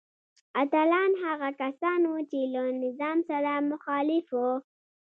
[0.61, 4.51] اتلان هغه کسان وو چې له نظام سره مخالف وو.